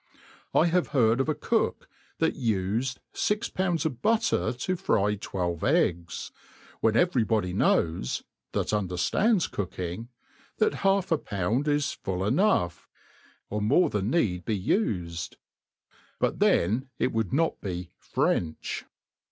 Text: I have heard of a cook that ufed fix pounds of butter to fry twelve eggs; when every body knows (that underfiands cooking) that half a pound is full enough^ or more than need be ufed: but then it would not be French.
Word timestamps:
I 0.55 0.65
have 0.65 0.87
heard 0.97 1.21
of 1.21 1.29
a 1.29 1.35
cook 1.35 1.87
that 2.17 2.33
ufed 2.35 2.97
fix 3.13 3.49
pounds 3.49 3.85
of 3.85 4.01
butter 4.01 4.51
to 4.51 4.75
fry 4.75 5.13
twelve 5.13 5.63
eggs; 5.63 6.31
when 6.79 6.97
every 6.97 7.23
body 7.23 7.53
knows 7.53 8.23
(that 8.53 8.69
underfiands 8.73 9.47
cooking) 9.51 10.09
that 10.57 10.73
half 10.81 11.11
a 11.11 11.19
pound 11.19 11.67
is 11.67 11.91
full 11.91 12.21
enough^ 12.21 12.85
or 13.51 13.61
more 13.61 13.91
than 13.91 14.09
need 14.09 14.43
be 14.43 14.59
ufed: 14.59 15.35
but 16.17 16.39
then 16.39 16.89
it 16.97 17.11
would 17.11 17.31
not 17.31 17.61
be 17.61 17.91
French. 17.99 18.85